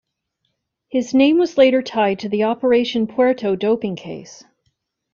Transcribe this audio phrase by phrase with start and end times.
[0.89, 4.43] His name was later tied to the Operation Puerto doping case.